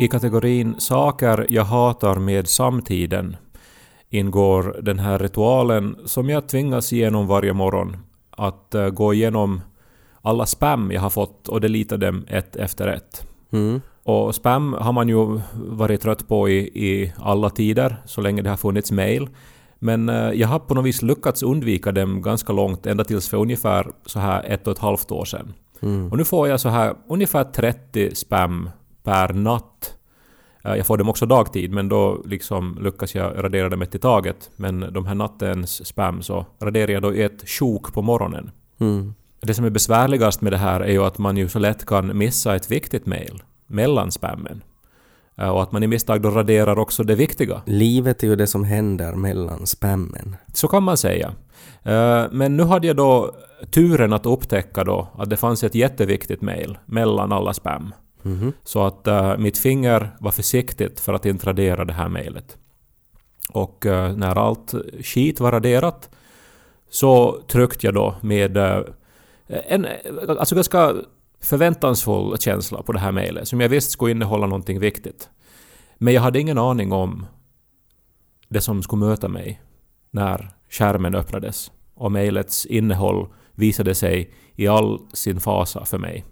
[0.00, 3.36] I kategorin saker jag hatar med samtiden
[4.10, 7.96] ingår den här ritualen som jag tvingas igenom varje morgon.
[8.30, 9.60] Att eh, gå igenom
[10.22, 13.26] alla spam jag har fått och delita dem ett efter ett.
[13.52, 13.80] Mm.
[14.02, 18.50] Och spam har man ju varit trött på i, i alla tider, så länge det
[18.50, 19.28] har funnits mail.
[19.78, 23.36] Men eh, jag har på något vis lyckats undvika dem ganska långt, ända tills för
[23.36, 25.52] ungefär så här ett och ett halvt år sedan.
[26.10, 28.70] Och nu får jag så här ungefär 30 spam
[29.02, 29.94] per natt.
[30.64, 33.98] Eh, Jag får dem också dagtid, men då liksom lyckas jag radera dem ett i
[33.98, 34.50] taget.
[34.56, 38.50] Men de här nattens spam så raderar jag då i ett sjok på morgonen.
[38.80, 39.14] Mm.
[39.42, 42.18] Det som är besvärligast med det här är ju att man ju så lätt kan
[42.18, 44.62] missa ett viktigt mail mellan spammen.
[45.36, 47.62] Eh, Och att man i misstag då raderar också det viktiga.
[47.66, 50.36] Livet är ju det som händer mellan spammen.
[50.54, 51.32] Så kan man säga.
[51.82, 53.34] Eh, Men nu hade jag då
[53.70, 57.94] turen att upptäcka då att det fanns ett jätteviktigt mail mellan alla spam.
[58.22, 58.52] Mhm.
[58.62, 62.58] Så att uh, mitt finger var försiktigt för att inte radera det här mejlet.
[63.48, 66.10] Och uh, när allt skit var raderat
[66.90, 68.80] så tryckte jag då med uh,
[69.46, 69.86] en
[70.28, 70.94] alltså ganska
[71.40, 75.28] förväntansfull känsla på det här mejlet som jag visste skulle innehålla någonting viktigt.
[75.98, 77.26] Men jag hade ingen aning om
[78.48, 79.60] det som skulle möta mig
[80.10, 86.24] när skärmen öppnades och mejlets innehåll visade sig i all sin fasa för mig.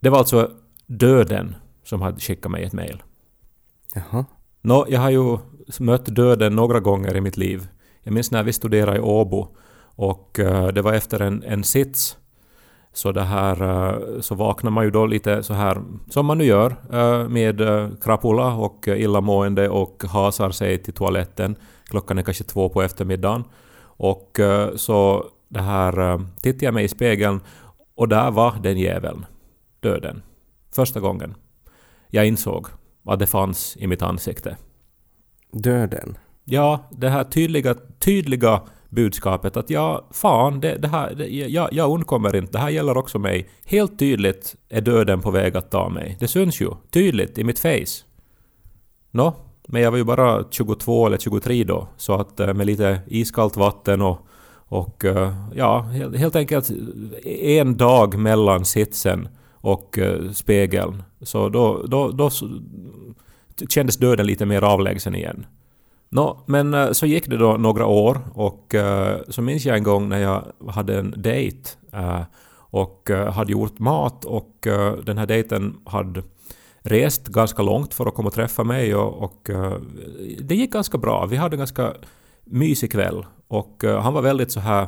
[0.00, 0.50] Det var alltså
[0.86, 3.02] döden som hade skickat mig ett mejl.
[3.94, 4.24] Jaha.
[4.62, 5.38] Nå, jag har ju
[5.80, 7.68] mött döden några gånger i mitt liv.
[8.02, 9.48] Jag minns när vi studerade i Åbo
[9.82, 12.16] och eh, det var efter en, en sits
[12.92, 16.44] så det här eh, så vaknar man ju då lite så här som man nu
[16.44, 17.60] gör eh, med
[18.02, 21.56] krapula och illamående och hasar sig till toaletten.
[21.84, 23.44] Klockan är kanske två på eftermiddagen.
[23.82, 24.40] Och
[24.76, 27.40] så det här tittar jag mig i spegeln
[27.94, 29.26] och där var den jäveln.
[29.80, 30.22] Döden.
[30.72, 31.34] Första gången.
[32.08, 32.66] Jag insåg
[33.02, 34.56] vad det fanns i mitt ansikte.
[35.52, 36.18] Döden.
[36.44, 41.90] Ja, det här tydliga, tydliga budskapet att ja, fan, det, det här, det, jag, jag
[41.90, 43.48] undkommer inte, det här gäller också mig.
[43.64, 46.16] Helt tydligt är döden på väg att ta mig.
[46.20, 48.04] Det syns ju, tydligt, i mitt face.
[49.10, 49.34] Nå,
[49.68, 53.56] men jag var ju bara 22 eller 23 då, så att eh, med lite iskallt
[53.56, 56.70] vatten och, och eh, ja, helt, helt enkelt
[57.24, 59.28] en dag mellan sitsen
[59.60, 61.02] och eh, spegeln.
[61.22, 62.30] Så då, då, då
[63.68, 65.46] kändes döden lite mer avlägsen igen.
[66.08, 69.82] Nå, men eh, så gick det då några år och eh, så minns jag en
[69.82, 71.70] gång när jag hade en dejt
[72.72, 74.56] och hade gjort mat och
[75.04, 76.22] den här dejten hade
[76.80, 79.50] rest ganska långt för att komma och träffa mig och, och
[80.40, 81.26] det gick ganska bra.
[81.26, 81.94] Vi hade en ganska
[82.44, 84.86] mysig kväll och han var väldigt så här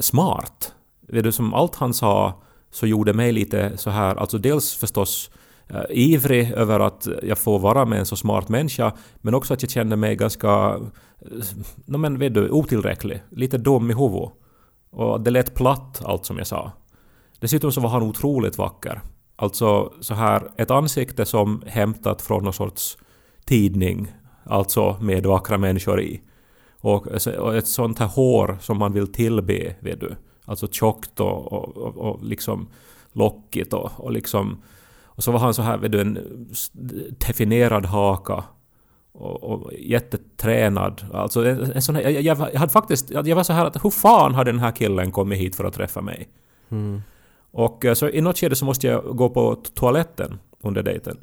[0.00, 0.74] smart.
[1.08, 2.42] Vet du, som allt han sa
[2.72, 5.30] så gjorde mig lite så här, alltså dels förstås
[5.68, 9.62] eh, ivrig över att jag får vara med en så smart människa, men också att
[9.62, 11.44] jag kände mig ganska, eh,
[11.86, 14.30] no, men vet du, otillräcklig, lite dum i huvudet.
[14.90, 16.72] Och det lät platt allt som jag sa.
[17.40, 19.00] Dessutom så var han otroligt vacker.
[19.36, 22.98] Alltså så här, ett ansikte som hämtat från någon sorts
[23.44, 24.12] tidning,
[24.44, 26.22] alltså med vackra människor i.
[26.80, 27.06] Och,
[27.38, 30.16] och ett sånt här hår som man vill tillbe, vet du.
[30.52, 32.68] Alltså tjockt och, och, och, och liksom
[33.12, 34.62] lockigt och, och liksom...
[35.14, 36.18] Och så var han så här, vet du, en
[37.26, 38.44] definierad haka.
[39.12, 41.06] Och, och jättetränad.
[41.12, 43.10] Alltså en, en sån här, jag, jag, hade faktiskt...
[43.10, 45.74] Jag var så här att hur fan har den här killen kommit hit för att
[45.74, 46.28] träffa mig?
[47.50, 51.18] Och eh, så i något skede så måste jag gå på to- toaletten under dejten.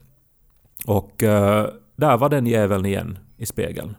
[0.86, 3.96] Och eh, där var den jäveln igen i spegeln.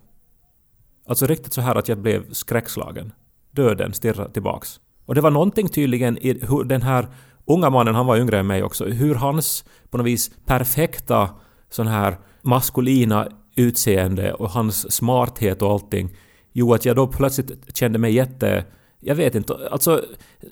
[1.06, 3.12] Alltså riktigt så här att jag blev skräckslagen.
[3.50, 4.81] Döden stirrade tillbaks.
[5.06, 7.08] Och det var någonting tydligen i hur den här
[7.47, 11.31] unga mannen, han var yngre än mig också, hur hans på något vis perfekta
[11.70, 16.11] sån här maskulina utseende och hans smarthet och allting
[16.52, 18.64] gjorde att jag då plötsligt kände mig jätte...
[19.02, 20.05] Jag vet inte, alltså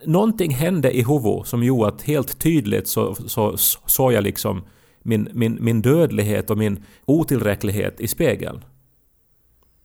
[0.04, 4.64] någonting hände i huvudet som gjorde att helt tydligt så, så, så såg jag liksom
[5.02, 8.64] min, min, min dödlighet och min otillräcklighet i spegeln.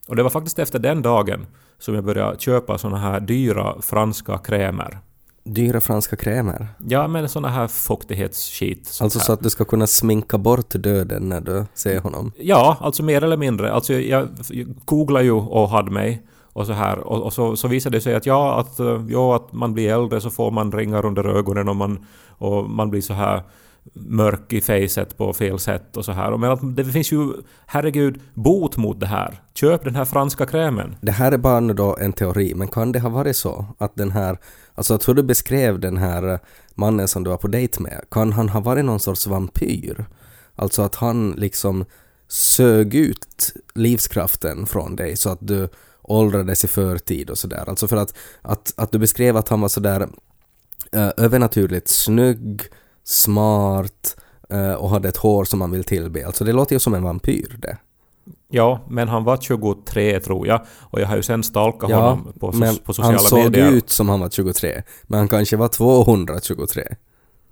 [0.08, 1.46] Och det var faktiskt efter den dagen
[1.80, 5.00] som jag började köpa såna här dyra franska krämer.
[5.44, 6.68] Dyra franska krämer.
[6.88, 8.98] Ja, men såna här fuktighetsskit.
[9.02, 9.26] Alltså här.
[9.26, 12.32] så att du ska kunna sminka bort döden när du ser honom.
[12.38, 13.72] Ja, alltså mer eller mindre.
[13.72, 16.24] Alltså jag, jag googlade ju och hade mig
[16.54, 19.36] och så här och, och så, så visade det sig att ja, att, eh, ja,
[19.36, 23.02] att man blir äldre så får man ringar under ögonen och man, och man blir
[23.02, 23.44] så här
[23.94, 26.38] mörk i facet på fel sätt och så här.
[26.38, 27.34] Men det finns ju,
[27.66, 29.42] herregud, bot mot det här.
[29.54, 30.96] Köp den här franska krämen.
[31.02, 33.96] Det här är bara nu då en teori, men kan det ha varit så att
[33.96, 34.38] den här,
[34.76, 36.40] alltså att hur du beskrev den här eh,
[36.76, 40.06] mannen som du var på dejt med, kan han ha varit någon sorts vampyr?
[40.56, 41.86] Alltså att han liksom
[42.28, 45.70] sög ut livskraften från dig så att du
[46.02, 47.64] åldrades i förtid och sådär.
[47.68, 52.62] Alltså för att, att, att du beskrev att han var sådär uh, övernaturligt snygg,
[53.04, 54.18] smart
[54.50, 56.26] eh, och hade ett hår som man vill tillbe.
[56.26, 57.78] Alltså det låter ju som en vampyr det.
[58.50, 62.34] Ja, men han var 23 tror jag och jag har ju sen stalkat Ja, honom
[62.40, 63.72] på, men på sociala han såg medier.
[63.72, 66.84] ut som han var 23, men han kanske var 223.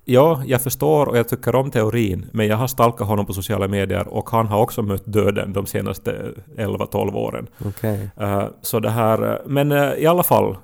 [0.06, 3.68] Ja, jag förstår och jag tycker om teorin, men jag har stalkat honom på sociala
[3.68, 7.47] medier och han har också mött döden de senaste 11-12 åren.
[7.65, 8.09] Okej.
[8.19, 10.57] Eh, så det här, eh, men eh, i alla fall,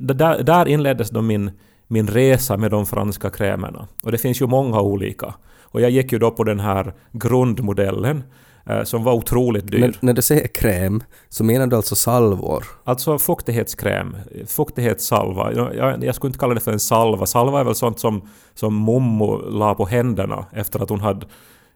[0.00, 1.50] det där, där inleddes då min,
[1.88, 3.88] min resa med de franska krämerna.
[4.02, 5.34] Och det finns ju många olika.
[5.62, 8.24] Och jag gick ju då på den här grundmodellen
[8.66, 9.80] eh, som var otroligt dyr.
[9.80, 12.64] Men när du säger kräm, så menar du alltså salvor?
[12.84, 14.16] Alltså fuktighetskräm,
[14.46, 15.52] fuktighetssalva.
[15.52, 17.26] Jag, jag skulle inte kalla det för en salva.
[17.26, 21.26] Salva är väl sånt som, som mommo la på händerna efter att hon hade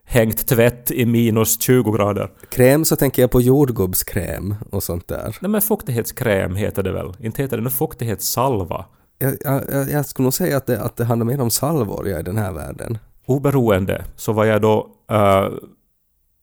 [0.04, 2.30] hängt tvätt i minus 20 grader.
[2.50, 5.36] Kräm så tänker jag på jordgubbskräm och sånt där.
[5.40, 7.12] Nej men fuktighetskräm heter det väl?
[7.20, 8.84] Inte heter det nu fuktighetssalva?
[9.20, 12.22] Jag, jag, jag- skulle nog säga att det, att det handlar mer om salvorja i
[12.22, 12.98] den här världen.
[13.26, 15.48] Oberoende så var jag då uh,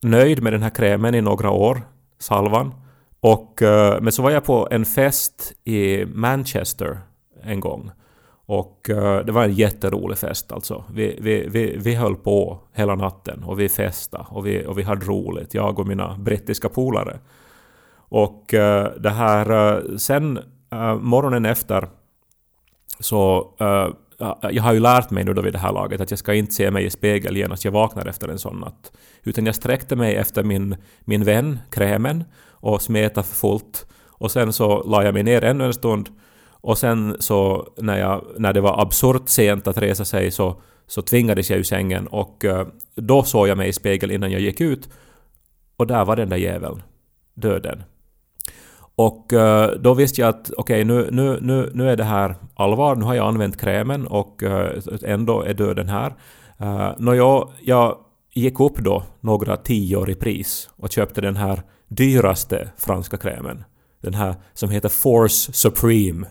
[0.02, 1.82] nöjd med den här krämen i några år,
[2.20, 2.74] salvan.
[3.20, 7.00] Och, uh, men så var jag på en fest i Manchester
[7.44, 7.92] en gång.
[8.46, 10.84] Och uh, det var en jätterolig fest alltså.
[10.94, 14.84] Vi, vi, vi, vi höll på hela natten och vi festade och vi, och vi
[14.84, 17.20] hade roligt, jag och mina brittiska polare.
[18.10, 18.46] Och
[19.00, 20.40] det här, sen
[21.02, 21.88] morgonen efter
[23.00, 23.96] så uh,
[24.52, 26.54] jag har ju lärt mig nu då vid det här laget att jag ska inte
[26.54, 28.92] se mig i spegel genast jag vaknar efter en sån natt.
[29.24, 32.24] Utan jag sträckte mig efter min, min vän, krämen,
[32.60, 33.86] och smeta för fullt.
[34.08, 36.10] Och sen så la jag mig ner ännu en stund.
[36.52, 41.02] Och sen så när, jag, när det var absurt sent att resa sig så, så
[41.02, 42.64] tvingades jag ur sängen och uh,
[42.96, 44.90] då såg jag mig i spegel innan jag gick ut.
[45.78, 46.84] Och där var den där jäveln.
[47.34, 47.84] Döden.
[48.98, 52.96] Och eh, då visste jag att okej, nu, nu, nu, nu är det här allvar,
[52.96, 56.14] nu har jag använt krämen och eh, ändå är döden här.
[56.60, 57.98] Eh, Nåja, jag,
[58.34, 63.64] gick upp då några tior i pris och köpte den här dyraste franska krämen.
[64.02, 66.28] Den här som heter Force Supreme.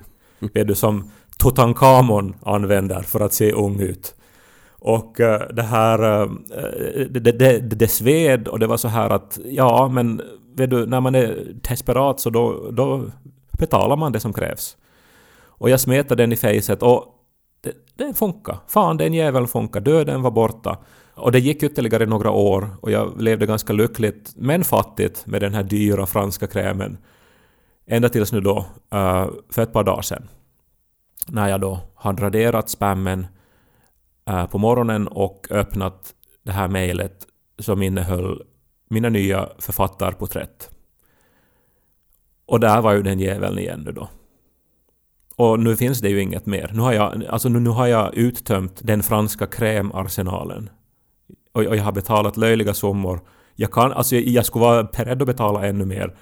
[0.54, 4.14] Vet du, som Tutankhamon använder för att se ung ut.
[4.70, 5.14] Och
[5.54, 5.98] det här...
[7.10, 10.22] det, det, det, det sved och det var så här att ja, men
[10.56, 13.04] vet du, när man är desperat så då, då
[13.58, 14.76] betalar man det som krävs.
[15.58, 17.04] Och jag smetade den i facet och
[17.60, 18.58] det, det funkar.
[18.68, 19.80] Fan, den jäveln funkar.
[19.80, 20.78] Döden var borta.
[21.14, 25.54] Och det gick ytterligare några år och jag levde ganska lyckligt, men fattigt, med den
[25.54, 26.98] här dyra franska krämen.
[27.86, 30.28] Ända tills nu då, eh, för ett par dagar sedan.
[31.26, 33.26] När jag då hade raderat spammen
[34.28, 37.26] eh, på morgonen och öppnat det här mejlet
[37.58, 38.42] som innehöll
[38.88, 40.71] mina nya författarporträtt.
[42.47, 44.09] Och där var ju den jäveln igen nu då.
[45.37, 46.71] Och nu finns det ju inget mer.
[46.75, 50.71] Nu har jag, alltså nu, nu har jag uttömt den franska krämarsenalen.
[51.52, 53.21] Och, och jag har betalat löjliga summor.
[53.55, 56.16] Jag kan, alltså jag, jag skulle vara beredd att betala ännu mer.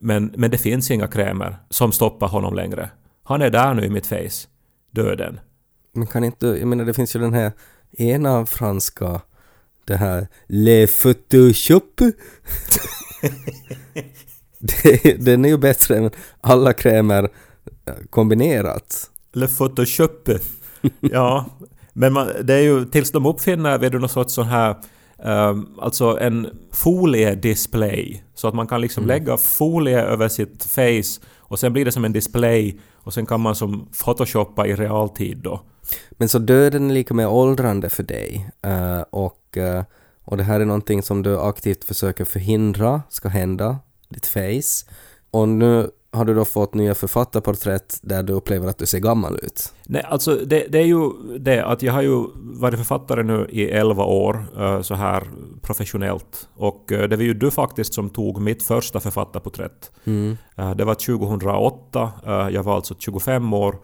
[0.00, 2.90] Men, men det finns inga krämer som stoppar honom längre.
[3.22, 4.48] Han är där nu i mitt face.
[4.90, 5.40] Döden.
[5.92, 7.52] Men kan inte, jag menar det finns ju den här
[7.92, 9.20] ena franska,
[9.88, 12.00] det här Le Photoshop.
[14.58, 17.28] det, den är ju bättre än alla krämer
[17.86, 19.10] eh, kombinerat.
[19.32, 20.28] Le Photoshop.
[21.00, 21.44] ja,
[21.92, 24.76] men man, det är ju tills de uppfinner vet du, någon sorts sån här
[25.22, 28.24] ehm, alltså en foliedisplay.
[28.34, 32.04] Så att man kan liksom lägga folie över sitt face och sen blir det som
[32.04, 35.60] en display och sen kan man som photoshoppa i realtid då.
[36.10, 39.82] Men så döden är lika med åldrande för dig eh, och, eh,
[40.24, 43.78] och det här är någonting som du aktivt försöker förhindra ska hända,
[44.08, 44.92] ditt face.
[45.30, 49.38] Och nu har du då fått nya författarporträtt där du upplever att du ser gammal
[49.42, 49.72] ut.
[49.86, 53.70] Nej, alltså det, det är ju det att jag har ju varit författare nu i
[53.70, 55.24] 11 år eh, så här
[55.62, 56.48] professionellt.
[56.54, 59.90] Och eh, det var ju du faktiskt som tog mitt första författarporträtt.
[60.04, 60.36] Mm.
[60.76, 63.76] Det var 2008, eh, jag var alltså 25 år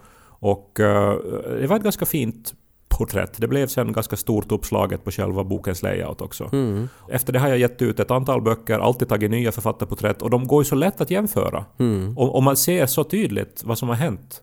[0.47, 2.54] Och det var ett ganska fint
[2.98, 3.34] porträtt.
[3.36, 6.48] Det blev sen ganska stort uppslaget på själva bokens layout också.
[6.52, 6.88] Mm.
[7.08, 10.46] Efter det har jag gett ut ett antal böcker, alltid tagit nya författarporträtt och de
[10.46, 11.64] går ju så lätt att jämföra.
[11.78, 12.18] Mm.
[12.18, 14.42] Och, och man ser så tydligt vad som har hänt.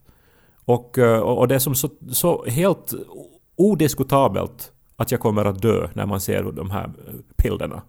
[0.66, 2.94] Och, eh, och och det är som så, så helt
[3.56, 6.92] odiskutabelt att jag kommer att dö när man ser de här
[7.44, 7.82] bilderna.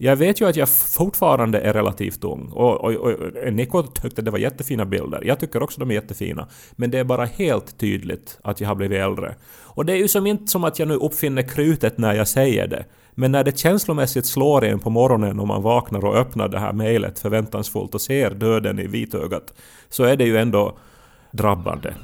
[0.00, 4.30] Jag vet ju att jag fortfarande är relativt ung och, och, och Nico tyckte det
[4.30, 5.22] var jättefina bilder.
[5.24, 6.48] Jag tycker också de är jättefina.
[6.72, 9.34] Men det är bara helt tydligt att jag har blivit äldre.
[9.60, 12.66] Och det är ju som inte som att jag nu uppfinner krutet när jag säger
[12.66, 12.84] det.
[13.14, 16.72] Men när det känslomässigt slår en på morgonen och man vaknar och öppnar det här
[16.72, 19.54] mejlet förväntansfullt och ser döden i vitögat
[19.88, 20.78] så är det ju ändå
[21.30, 21.94] drabbande.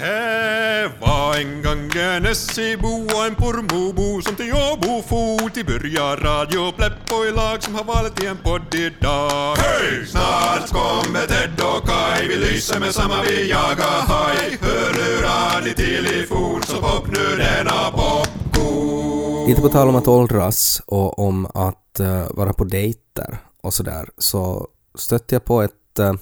[0.00, 6.16] Här var en gång en Essebo och en Pormobo som till Åbo for till börja
[6.16, 9.56] radio Pleppo i lag som har valt i en podd idag.
[9.56, 10.06] Hej!
[10.06, 14.58] Snart kommer Ted och Kai, vi lyser med samma vi jagar haj.
[14.60, 19.48] Hörlurar ni till i fort så pop nu denna popcorn.
[19.48, 24.08] Lite på tal om att åldras och om att eh, vara på dejter och sådär
[24.18, 26.14] så stötte jag på ett, eh,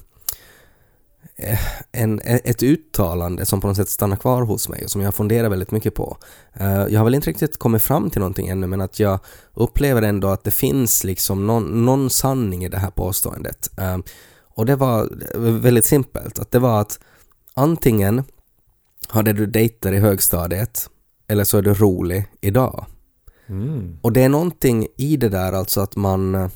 [1.92, 5.48] en, ett uttalande som på något sätt stannar kvar hos mig och som jag funderar
[5.48, 6.16] väldigt mycket på.
[6.52, 9.18] Eh, jag har väl inte riktigt kommit fram till någonting ännu men att jag
[9.54, 13.78] upplever ändå att det finns liksom någon, någon sanning i det här påståendet.
[13.78, 13.98] Eh,
[14.54, 15.08] och det var
[15.60, 16.98] väldigt simpelt, att det var att
[17.54, 18.24] antingen
[19.08, 20.90] hade du dejter i högstadiet
[21.28, 22.86] eller så är du rolig idag.
[23.46, 23.98] Mm.
[24.02, 26.48] Och det är någonting i det där alltså att man eh,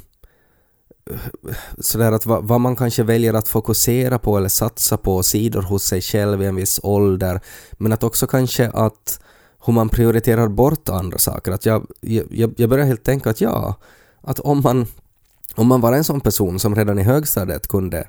[1.79, 5.85] sådär att vad, vad man kanske väljer att fokusera på eller satsa på sidor hos
[5.85, 7.40] sig själv i en viss ålder
[7.73, 9.21] men att också kanske att
[9.64, 11.52] hur man prioriterar bort andra saker.
[11.52, 13.75] Att jag, jag, jag börjar helt tänka att ja,
[14.21, 14.87] att om man,
[15.55, 18.09] om man var en sån person som redan i högstadiet kunde,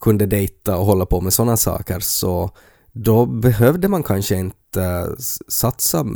[0.00, 2.50] kunde dejta och hålla på med sådana saker så
[2.92, 5.08] då behövde man kanske inte
[5.48, 6.06] satsa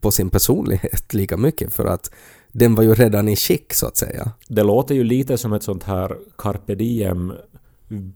[0.00, 2.10] på sin personlighet lika mycket för att
[2.58, 4.30] den var ju redan i skick så att säga.
[4.48, 7.32] Det låter ju lite som ett sånt här carpe diem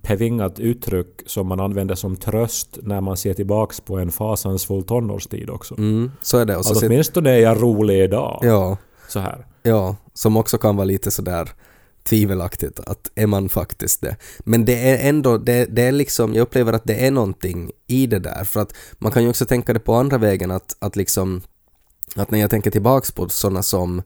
[0.03, 5.51] bevingat uttryck som man använder som tröst när man ser tillbaks på en fasansfull tonårstid
[5.51, 5.79] också.
[5.79, 6.57] Mm, så är det.
[6.57, 8.41] Och så Alltså åtminstone är jag rolig idag.
[8.43, 8.77] ja,
[9.09, 9.47] Så här.
[9.63, 11.51] ja, som också kan vara lite sådär
[12.05, 14.17] tvivelaktigt att är man faktiskt det.
[14.39, 18.07] Men det är ändå, det, det är liksom, jag upplever att det är någonting i
[18.07, 20.97] det där för att man kan ju också tänka det på andra vägen att, att
[20.97, 21.43] liksom
[22.17, 24.03] att när jag tänker tillbaks på sådana som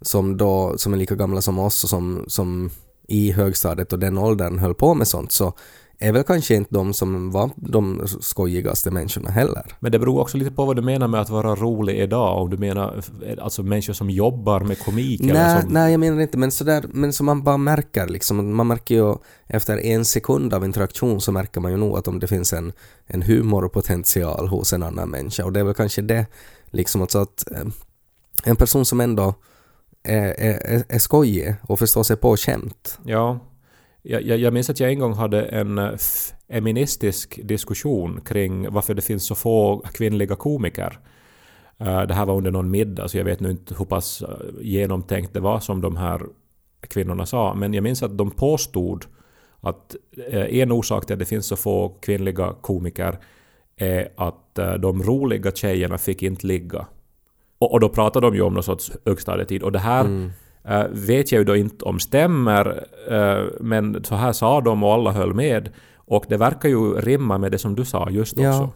[0.00, 2.70] som då, som är lika gamla som oss och som, som
[3.08, 5.52] i högstadiet och den åldern höll på med sånt så
[6.00, 9.62] är väl kanske inte de som var de skojigaste människorna heller.
[9.80, 12.42] Men det beror också lite på vad du menar med att vara rolig idag.
[12.42, 13.02] Om du menar
[13.40, 15.72] alltså människor som jobbar med komik eller Nej, som...
[15.72, 19.14] nej, jag menar inte, men sådär, men som man bara märker liksom, man märker ju
[19.46, 22.72] efter en sekund av interaktion så märker man ju nog att om det finns en,
[23.06, 26.26] en humorpotential hos en annan människa och det är väl kanske det,
[26.70, 27.64] liksom alltså att eh,
[28.44, 29.34] en person som ändå
[30.08, 32.98] är, är, är skojig och förstår sig på skämt.
[33.04, 33.38] Ja.
[34.02, 35.96] Jag, jag, jag minns att jag en gång hade en eh,
[36.48, 40.98] feministisk diskussion kring varför det finns så få kvinnliga komiker.
[41.78, 44.28] Eh, det här var under någon middag, så jag vet nu inte hur pass eh,
[44.60, 46.22] genomtänkt det var som de här
[46.80, 47.54] kvinnorna sa.
[47.54, 49.04] Men jag minns att de påstod
[49.60, 49.96] att
[50.30, 53.18] en orsak till att det finns så få kvinnliga komiker
[53.76, 56.86] är att de roliga tjejerna fick inte ligga.
[57.58, 59.62] Och, och då pratade de ju om någon sorts högstadietid.
[59.62, 60.30] Och det här Mm.
[60.64, 64.92] eh, vet jag ju då inte om stämmer, eh, men så här sa de och
[64.94, 65.68] alla höll med.
[65.96, 68.48] Och det verkar ju rimma med det som du sa just Ja.
[68.50, 68.70] också.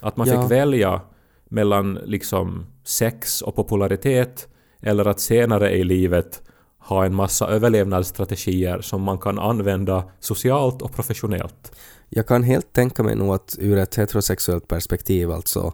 [0.00, 0.42] Att man Ja.
[0.42, 1.00] fick välja
[1.48, 4.48] mellan liksom sex och popularitet
[4.82, 6.42] eller att senare i livet
[6.78, 11.72] ha en massa överlevnadsstrategier som man kan använda socialt och professionellt.
[12.08, 15.72] Jag kan helt tänka mig nog att ur ett heterosexuellt perspektiv alltså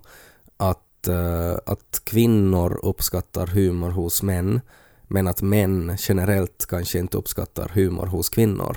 [0.56, 0.78] att,
[1.08, 4.60] eh, att kvinnor uppskattar humor hos män
[5.12, 8.76] men att män generellt kanske inte uppskattar humor hos kvinnor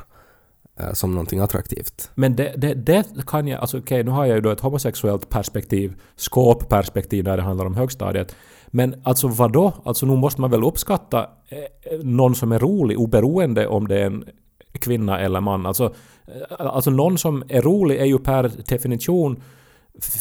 [0.79, 2.11] eh, som någonting attraktivt.
[2.15, 3.61] Men det, det, det kan jag...
[3.61, 7.75] Alltså okej, nu har jag ju då ett homosexuellt perspektiv, skåpperspektiv när det handlar om
[7.75, 8.35] högstadiet.
[8.67, 9.73] Men alltså vadå?
[9.85, 14.05] Alltså nu måste man väl uppskatta eh, någon som är rolig oberoende om det är
[14.05, 14.23] en
[14.71, 15.65] kvinna eller man.
[15.65, 15.93] Alltså,
[16.27, 19.41] eh, alltså någon som är rolig är ju per definition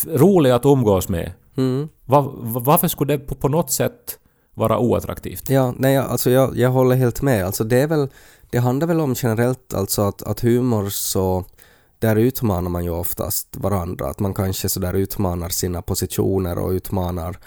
[0.07, 1.33] rolig att umgås med.
[1.57, 1.89] Mm.
[2.05, 4.19] Va, va, varför skulle det på, på något sätt
[4.55, 5.51] vara oattraktivt?
[5.51, 7.47] Ja, nej, alltså jag, jag håller helt med.
[7.47, 8.09] Alltså det är väl,
[8.51, 11.45] det handlar väl om generellt alltså att, att humor så
[11.99, 14.07] där utmanar man ju oftast varandra.
[14.07, 17.39] Att man kanske så där utmanar sina positioner och utmanar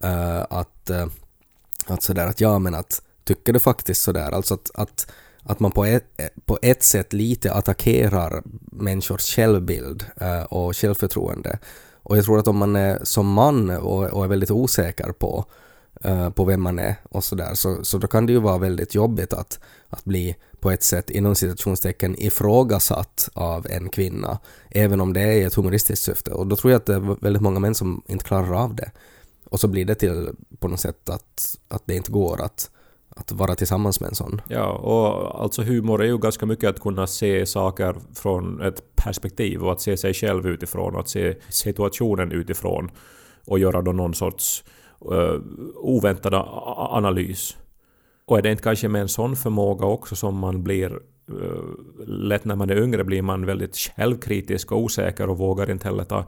[0.00, 1.06] eh, att, uh,
[1.86, 5.12] att sådär att ja men att tycker du faktiskt sådär, alltså att, att,
[5.42, 6.04] att man på ett,
[6.44, 11.58] på ett sätt lite attackerar människors självbild eh, och självförtroende
[12.02, 15.44] och jag tror att om man är som man och, och är väldigt osäker på,
[16.06, 18.94] uh, på vem man är och sådär, så, så då kan det ju vara väldigt
[18.94, 24.38] jobbigt att, att bli på ett sätt inom citationstecken ifrågasatt av en kvinna,
[24.70, 26.30] även om det är i ett humoristiskt syfte.
[26.30, 28.90] Och då tror jag att det är väldigt många män som inte klarar av det.
[29.44, 30.28] Och så blir det till
[30.58, 32.70] på något sätt att, att det inte går att,
[33.20, 34.40] att vara tillsammans med en sån.
[34.48, 39.62] Ja, och alltså humor är ju ganska mycket att kunna se saker från ett perspektiv
[39.62, 42.90] och att se sig själv utifrån och att se situationen utifrån
[43.46, 44.64] och göra då någon sorts
[45.12, 45.40] uh,
[45.76, 46.34] oväntad
[46.76, 47.56] analys.
[48.26, 50.92] Och är det inte kanske med en sån förmåga också som man blir
[51.30, 55.88] uh, lätt när man är yngre blir man väldigt självkritisk och osäker och vågar inte
[55.88, 56.24] heller ta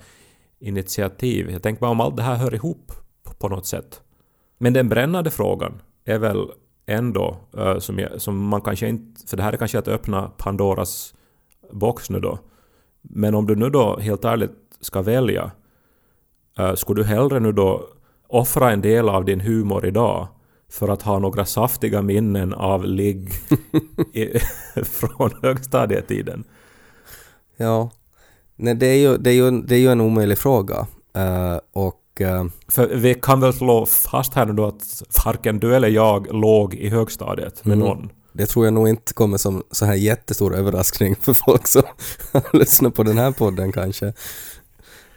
[0.60, 1.50] initiativ.
[1.50, 2.92] Jag tänker bara om allt det här hör ihop
[3.38, 4.00] på något sätt.
[4.58, 6.50] Men den brännande frågan är väl
[6.86, 9.26] ändå, uh, som, jag, som man kanske inte...
[9.26, 11.14] För det här är kanske att öppna Pandoras
[11.72, 12.38] box nu då.
[13.02, 15.50] Men om du nu då helt ärligt ska välja,
[16.60, 17.88] uh, skulle du hellre nu då
[18.28, 20.28] offra en del av din humor idag
[20.70, 23.30] för att ha några saftiga minnen av ligg
[24.12, 24.38] i,
[24.84, 26.44] från högstadietiden?
[27.56, 27.90] Ja.
[28.56, 30.86] Nej, det är ju, det är ju, det är ju en omöjlig fråga.
[31.14, 32.01] Eh, och eh,
[32.68, 36.74] För vi kan väl slå fast här nu då att varken du eller jag låg
[36.74, 37.88] i högstadiet med Mm.
[37.88, 38.10] någon.
[38.32, 41.82] det tror jag nog inte kommer som så här jättestor överraskning för folk som
[42.52, 44.12] lyssnar på den här podden kanske.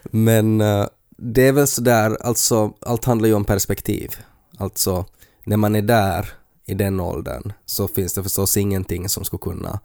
[0.03, 0.87] Men eh,
[1.17, 4.11] det är väl sådär, alltså allt handlar ju om perspektiv.
[4.57, 5.05] Alltså
[5.43, 6.29] när man är där
[6.65, 9.79] i den åldern så finns det förstås ingenting som skulle kunna,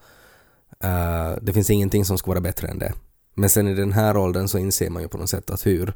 [0.85, 2.93] eh, det finns ingenting som ska vara bättre än det.
[3.35, 5.95] Men sen i den här åldern så inser man ju på något sätt att hur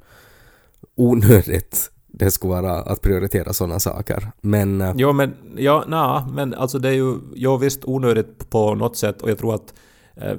[0.97, 4.31] onödigt det skulle vara att prioritera sådana saker.
[4.41, 8.75] Men eh, Jo men, ja, na, men alltså det är ju, jo visst onödigt på
[8.75, 9.75] något sätt och jag tror att
[10.17, 10.37] eh,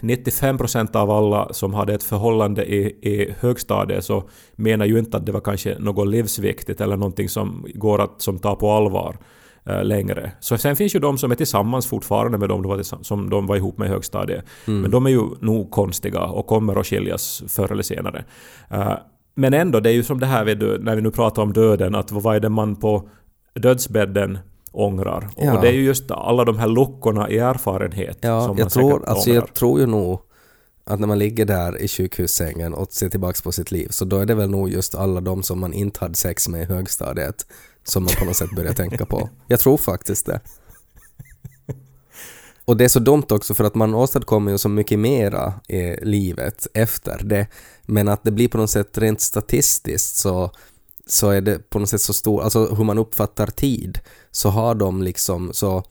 [0.00, 5.26] 95% av alla som hade ett förhållande i, i högstadiet så menar ju inte att
[5.26, 9.16] det var kanske något livsviktigt eller någonting som går att som tar på allvar
[9.66, 10.32] eh, längre.
[10.40, 13.30] Så sen finns ju de som är tillsammans fortfarande med de de var tillsammans, som
[13.30, 14.44] de var ihop med i högstadiet.
[14.64, 18.24] Men de är ju nog konstiga och kommer att skiljas förr eller senare.
[18.70, 18.92] Eh,
[19.34, 21.94] men ändå, det är ju som det här du, när vi nu pratar om döden,
[21.94, 23.08] att vad är det man på
[23.54, 24.38] dödsbädden
[24.72, 25.30] ångrar?
[25.36, 25.54] Ja.
[25.56, 28.70] Och det är ju just alla de här luckorna i erfarenhet Ja, som man jag
[28.70, 29.42] tror, säkert alltså ångrar.
[29.42, 30.20] jag tror ju nog
[30.84, 34.18] att när man ligger där i sjukhussängen och ser tillbaks på sitt liv så då
[34.18, 37.46] är det väl nog just alla de som man inte hade sex med i högstadiet
[37.84, 39.28] som man på något sätt börjar tänka på.
[39.46, 40.40] Jag tror faktiskt det.
[42.64, 45.96] Och det är så dumt också för att man åstadkommer ju så mycket mera i
[46.04, 47.46] livet efter det.
[47.82, 50.50] Men att det blir på något sätt rent statistiskt så,
[51.06, 53.98] så är det på något sätt så stor, alltså hur man uppfattar tid,
[54.30, 55.84] så har de liksom så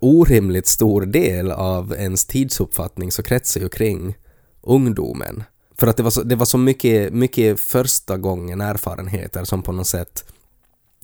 [0.00, 4.16] orimligt stor del av ens tidsuppfattning så kretsar ju kring
[4.62, 5.42] ungdomen.
[5.78, 9.72] För att det var så, det var så mycket, mycket första gången erfarenheter som på
[9.72, 10.24] något sätt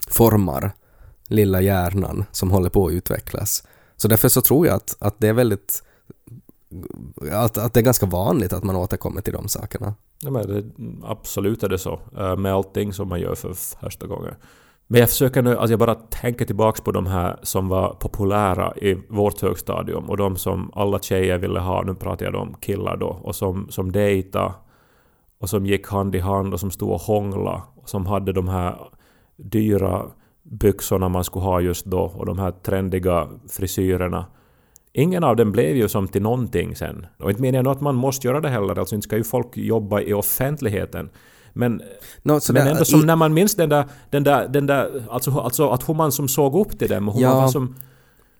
[0.08, 0.72] formar
[1.28, 3.62] lilla hjärnan som håller på att utvecklas.
[3.96, 5.82] Så därför så tror jag att, att det är väldigt
[7.32, 9.94] att, att det är ganska vanligt att man återkommer till de sakerna.
[10.20, 10.64] Ja, men det,
[11.04, 12.00] absolut är det så.
[12.16, 14.34] Eh, med allting som man gör för första gången.
[14.86, 18.74] Men jag försöker nu, alltså jag bara tänker tillbaks på de här som var populära
[18.76, 22.96] i vårt högstadium och de som alla tjejer ville ha, nu pratar jag om killar
[22.96, 24.54] då, och som, som dejta
[25.38, 28.48] och som gick hand i hand och som stod och hångla och som hade de
[28.48, 28.78] här
[29.36, 30.02] dyra
[30.50, 34.26] byxorna man skulle ha just då och de här trendiga frisyrerna.
[34.92, 37.06] Ingen av dem blev ju som till någonting sen.
[37.18, 39.56] Och inte menar jag att man måste göra det heller, alltså inte ska ju folk
[39.56, 41.10] jobba i offentligheten.
[41.52, 41.82] Men,
[42.22, 45.04] Nå, så men ändå som i- när man minns den där, den där, den där
[45.10, 47.30] alltså, alltså att hur man som såg upp till dem och hur Ja.
[47.30, 47.74] man var som...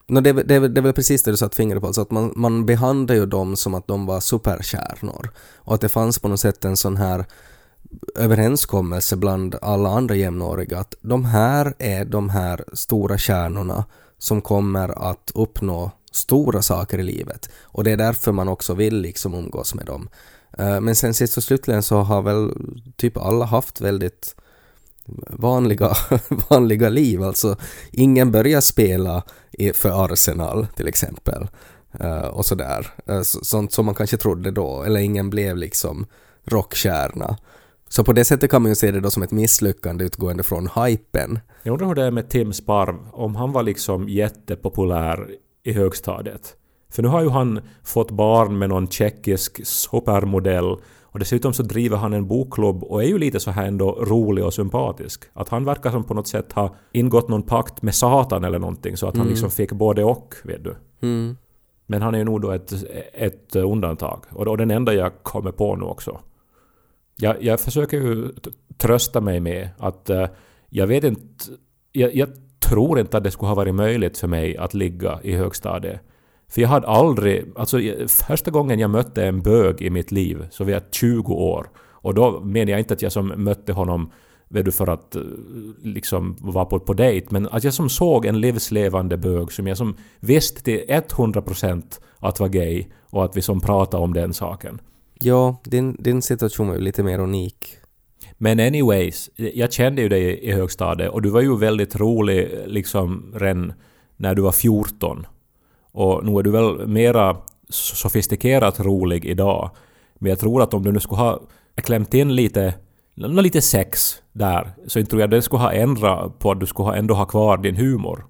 [0.09, 2.33] No, det, det, det är väl precis det du satt fingret på, alltså att man,
[2.37, 5.31] man behandlar ju dem som att de var superstjärnor.
[5.57, 7.25] Och att det fanns på något sätt en sån här
[8.15, 13.85] överenskommelse bland alla andra jämnåriga att de här är de här stora stjärnorna
[14.19, 17.51] som kommer att uppnå stora saker i livet.
[17.63, 20.09] Och det är därför man också vill liksom umgås med dem.
[20.59, 22.53] Eh, men sen sist och slutligen så har väl
[22.97, 24.37] typ alla haft väldigt
[25.29, 25.95] vanliga,
[26.51, 27.23] vanliga liv.
[27.23, 27.57] Alltså
[27.91, 29.23] ingen börjar spela
[29.75, 31.49] för Arsenal till exempel.
[32.01, 32.95] Eh, och sådär.
[33.07, 34.83] Eh, sånt som man kanske trodde då.
[34.83, 36.07] Eller ingen blev liksom
[36.45, 37.39] rockstjärna.
[37.89, 40.69] Så på det sättet kan man ju se det då som ett misslyckande utgående från
[40.75, 41.39] hypen.
[41.63, 45.29] Jag undrar hur det är med Tim Sparv, om han var liksom jättepopulär
[45.63, 46.57] i högstadiet.
[46.91, 51.97] För nu har ju han fått barn med någon tjeckisk supermodell och dessutom så driver
[51.97, 55.25] han en bokklubb och är ju lite så här ändå rolig och sympatisk.
[55.33, 58.97] Att han verkar som på något sätt ha ingått någon pakt med Satan eller någonting
[58.97, 60.77] så att han liksom fick både och, vet du.
[61.03, 61.37] Mm.
[61.87, 62.73] Men han är ju nog då ett,
[63.13, 64.25] ett undantag.
[64.31, 66.21] Och, och den enda jag kommer på nu också.
[67.19, 68.29] Jag, jag försöker ju
[68.79, 70.27] trösta mig med att uh,
[70.69, 71.23] jag vet inte...
[71.93, 72.29] Jag, jag
[72.69, 76.01] tror inte att det skulle ha varit möjligt för mig att ligga i högstadiet.
[76.49, 77.53] För jag hade aldrig...
[77.57, 81.71] Alltså första gången jag mötte en bög i mitt liv så var jag 20 år.
[81.79, 84.11] Och då menar jag inte att jag som mötte honom
[84.49, 85.23] vet du, för att eh,
[85.83, 89.77] liksom vara på, på dejt, men att jag som såg en livslevande bög som jag
[89.77, 94.81] som visste till 100% att var gay och att vi som pratade om den saken.
[95.21, 97.77] Ja, din, din situation var ju lite mer unik.
[98.39, 103.33] Men anyways, jag kände ju dig i högstadiet och du var ju väldigt rolig liksom
[103.37, 103.73] redan
[104.17, 105.27] när du var 14.
[105.93, 107.37] Och nu är du väl mera
[107.69, 109.71] sofistikerat rolig idag.
[110.19, 111.41] Men jag tror att om du nu skulle ha
[111.75, 112.75] klämt in lite,
[113.15, 116.89] lite sex där, så jag tror jag det skulle ha ändrat på att du skulle
[116.89, 118.25] ha ändå ha kvar din humor.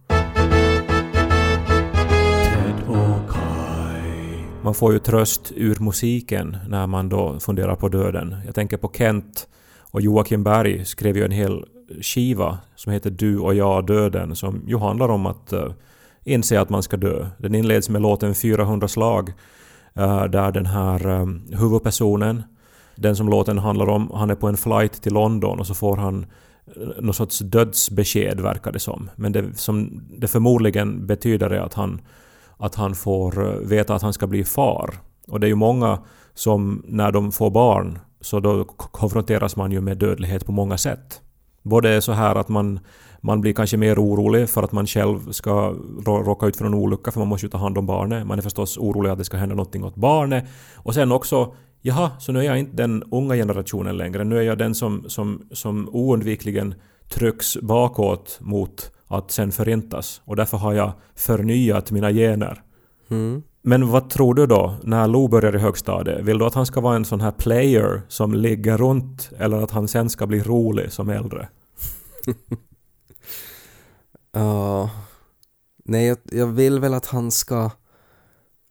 [4.67, 8.37] Man får ju tröst ur musiken när man då funderar på döden.
[8.47, 9.49] Jag tänker på Kent
[9.91, 11.65] och Joakim Berg skrev ju en hel
[12.01, 15.73] skiva som heter Du och jag döden som ju handlar om att uh,
[16.25, 17.27] inse att man ska dö.
[17.39, 19.33] Den inleds med låten 400 slag
[19.95, 22.43] eh, där den här um, huvudpersonen,
[22.95, 25.97] den som låten handlar om, han är på en flight till London och så får
[25.97, 26.27] han
[26.99, 29.11] någon sorts dödsbesked verkar det som.
[29.17, 32.01] Men det som det förmodligen betyder är att han
[32.59, 34.95] att han får eh, veta att han ska bli far.
[35.29, 35.99] Och det är ju många
[36.35, 41.21] som när de får barn så då konfronteras man ju med dödlighet på många sätt.
[41.63, 42.81] Både så här att man,
[43.21, 45.75] man blir kanske mer orolig för att man själv ska
[46.07, 48.27] råka ut för en olycka för man måste ju ta hand om barnet.
[48.27, 50.45] Man är förstås orolig att det ska hända någonting åt barnet.
[50.77, 51.55] Och sen också
[51.87, 54.25] Jaha, så nu är jag inte den unga generationen längre.
[54.25, 56.75] Nu är jag den som, som, som oundvikligen
[57.09, 60.23] trycks bakåt mot att sen förintas.
[60.25, 62.63] Och därför har jag förnyat mina gener.
[63.09, 63.43] Mm.
[63.63, 66.21] Men vad tror du då när Lo börjar i högstadiet?
[66.21, 69.71] Vill du att han ska vara en sån här player som ligger runt eller att
[69.71, 71.49] han sen ska bli rolig som äldre?
[74.33, 74.91] Ja.
[75.85, 77.71] nej, jag, jag vill väl att han ska...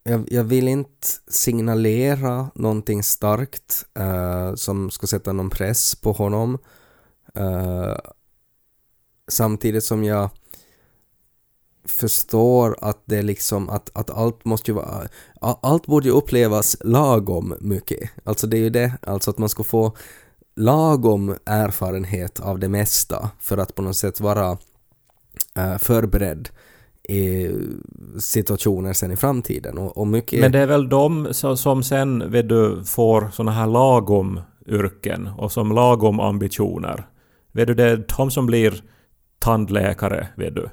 [0.02, 6.58] Jag, jag vill inte signalera någonting starkt eh, som ska sätta någon press på honom.
[7.34, 7.96] Eh,
[9.28, 10.30] samtidigt som jag
[11.88, 15.08] förstår att det är liksom att, att allt måste ju vara,
[15.40, 18.10] allt borde ju upplevas lagom mycket.
[18.24, 19.96] Alltså det är ju det, alltså att man ska få
[20.56, 24.58] lagom erfarenhet av det mesta för att på något sätt vara
[25.56, 26.48] eh, förberedd
[27.08, 27.50] i
[28.18, 30.40] situationer sen i framtiden och, och mycket...
[30.40, 35.28] Men det är väl de som, som sen vet du, får såna här lagom yrken
[35.38, 37.06] och som lagom ambitioner.
[37.52, 38.82] Vet du, det är de som blir
[39.38, 40.68] tandläkare, vet du.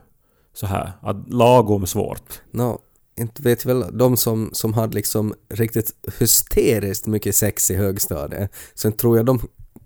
[0.54, 2.42] Så här, att lagom svårt.
[2.52, 2.80] Nå,
[3.16, 8.52] inte vet väl de som, som hade liksom riktigt hysteriskt mycket sex i högstadiet.
[8.74, 9.40] Sen tror jag de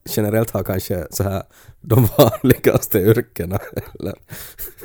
[0.10, 1.44] generellt har kanske så här
[1.82, 3.60] de vanligaste yrkena.
[4.00, 4.14] Eller?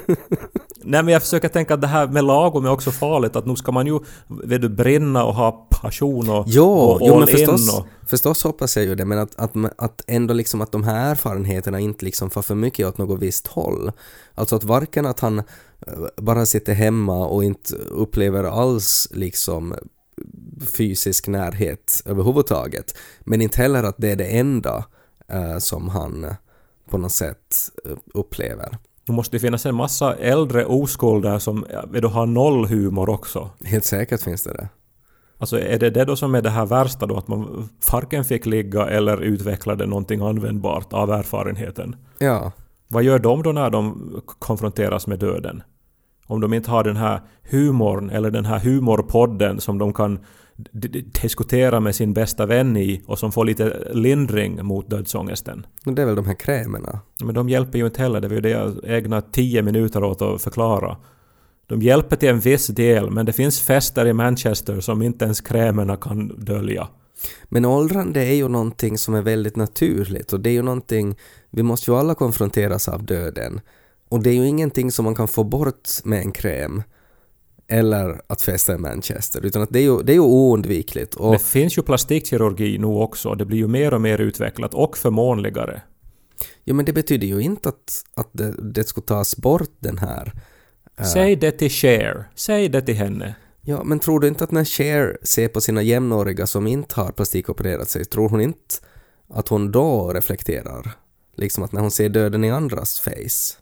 [0.84, 3.36] Nej men jag försöker tänka att det här med lagom är också farligt.
[3.36, 7.18] Att nu ska man ju vet du, brinna och ha passion och, Jo, och jo
[7.18, 7.86] men förstås, och...
[8.06, 11.80] förstås hoppas jag ju det, men att, att, att ändå liksom att de här erfarenheterna
[11.80, 13.92] inte liksom får för mycket åt något visst håll.
[14.34, 15.44] Alltså att varken att han eh,
[16.16, 19.74] bara sitter hemma och inte upplever alls liksom
[20.60, 24.84] fysisk närhet överhuvudtaget, men inte heller att det är det enda
[25.28, 26.34] eh, som han
[26.90, 28.78] på något sätt eh, upplever.
[29.06, 33.50] Det måste ju finnas en massa äldre oskulder som du, har noll humor också.
[33.64, 34.68] Helt säkert finns det det.
[35.38, 37.16] Alltså är det det då som är det här värsta då?
[37.16, 41.96] Att man varken fick ligga eller utvecklade någonting användbart av erfarenheten?
[42.18, 42.52] Ja,
[42.88, 45.62] Vad gör de då när de konfronteras med döden?
[46.26, 50.18] Om de inte har den här humorn eller den här humorpodden som de kan
[51.12, 55.66] diskutera med sin bästa vän i och som får lite lindring mot dödsångesten.
[55.84, 57.00] men det är väl de här krämerna.
[57.24, 60.22] Men de hjälper ju inte heller, det var ju det jag ägnade tio minuter åt
[60.22, 60.96] att förklara.
[61.66, 65.40] De hjälper till en viss del, men det finns fester i Manchester som inte ens
[65.40, 66.88] krämerna kan dölja.
[67.44, 71.16] Men åldrande är ju någonting som är väldigt naturligt och det är ju någonting,
[71.50, 73.60] vi måste ju alla konfronteras av döden.
[74.08, 76.82] Och det är ju ingenting som man kan få bort med en kräm
[77.72, 81.14] eller att festa i Manchester, utan att det är ju, det är ju oundvikligt.
[81.14, 84.98] Och, Det finns ju plastikkirurgi nu också, det blir ju mer och mer utvecklat och
[84.98, 85.82] förmånligare.
[86.64, 90.32] ja, men det betyder ju inte att, att det, det ska tas bort den här
[90.98, 93.34] eh, Säg det till Cher, säg det till henne.
[93.60, 97.12] Ja, men tror du inte att när Cher ser på sina jämnåriga som inte har
[97.12, 98.74] plastikopererat sig, tror hon inte
[99.30, 100.90] att hon då reflekterar?
[101.36, 103.58] Liksom att när hon ser döden i andras face.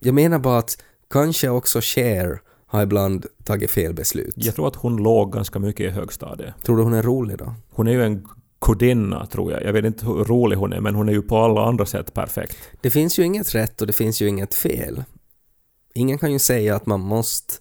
[0.00, 4.34] Jag menar bara att kanske också Cher har ibland tagit fel beslut.
[4.36, 6.54] Jag tror att hon låg ganska mycket i högstadiet.
[6.64, 7.54] Tror du hon är rolig då?
[7.70, 8.28] Hon är ju en
[8.58, 9.62] kodinna, tror jag.
[9.62, 12.14] Jag vet inte hur rolig hon är, men hon är ju på alla andra sätt
[12.14, 12.56] perfekt.
[12.80, 15.04] Det finns ju inget rätt och det finns ju inget fel.
[15.94, 17.54] Ingen kan ju säga att man måste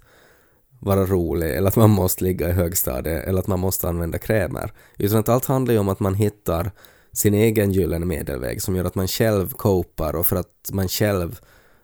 [0.80, 4.72] vara rolig eller att man måste ligga i högstadiet eller att man måste använda krämer.
[4.98, 6.72] Utan att allt handlar ju om att man hittar
[7.14, 11.40] sin egen gyllene medelväg som gör att man själv copar och för att man själv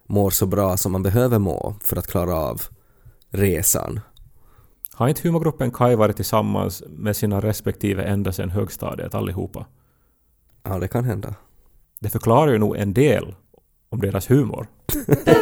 [0.07, 2.61] mår så bra som man behöver må för att klara av
[3.33, 3.99] resan.
[4.93, 9.65] Har inte humorgruppen Kai varit tillsammans med sina respektive ända sedan högstadiet allihopa?
[10.63, 11.35] Ja, det kan hända.
[11.99, 13.35] Det förklarar ju nog en del
[13.89, 14.67] om deras humor.